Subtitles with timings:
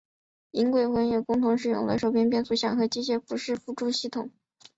[0.49, 4.31] 银鬼魂也共用了手动变速箱和机械伺服辅助制动系统。